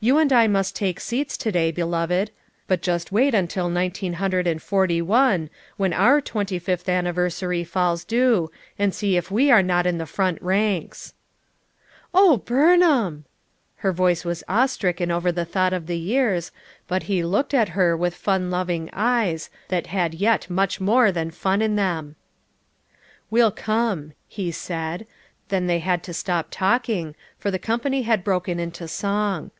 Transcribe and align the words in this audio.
You 0.00 0.18
and 0.18 0.32
I 0.32 0.46
must 0.46 0.76
take 0.76 1.00
seats 1.00 1.36
to 1.38 1.50
day, 1.50 1.72
beloved, 1.72 2.30
but 2.68 2.82
just 2.82 3.10
wait 3.10 3.34
until 3.34 3.68
nineteen 3.68 4.12
hundred 4.12 4.46
and 4.46 4.62
forty 4.62 5.02
one 5.02 5.50
when 5.76 5.92
our 5.92 6.20
twenty 6.20 6.60
fifth 6.60 6.88
anniversary 6.88 7.64
falls 7.64 8.04
due 8.04 8.48
and 8.78 8.94
see 8.94 9.16
if 9.16 9.32
we 9.32 9.50
are 9.50 9.60
not 9.60 9.88
in 9.88 9.98
the 9.98 10.06
front 10.06 10.40
ranks 10.40 11.14
1" 12.12 12.22
"Oh, 12.22 12.36
Burnham!" 12.36 13.24
her 13.78 13.90
voice 13.92 14.24
was 14.24 14.44
awe 14.48 14.66
stricken 14.66 15.10
over 15.10 15.32
the 15.32 15.44
thought 15.44 15.72
of 15.72 15.88
the 15.88 15.98
years, 15.98 16.52
hut 16.88 17.02
he 17.02 17.24
looked 17.24 17.52
at 17.52 17.70
her 17.70 17.96
with 17.96 18.14
fun 18.14 18.52
loving 18.52 18.88
eyes,— 18.92 19.50
that 19.68 19.88
had 19.88 20.14
yet 20.14 20.48
much 20.48 20.80
more 20.80 21.10
than 21.10 21.32
fun 21.32 21.60
in 21.60 21.74
them. 21.74 22.14
"We'll 23.32 23.50
come," 23.50 24.12
he 24.28 24.52
said. 24.52 25.08
Then 25.48 25.66
they 25.66 25.80
had 25.80 26.04
to 26.04 26.14
stop 26.14 26.50
talking, 26.52 27.16
for 27.36 27.50
the 27.50 27.58
company 27.58 28.02
had 28.02 28.22
broken 28.22 28.60
into 28.60 28.86
song. 28.86 29.50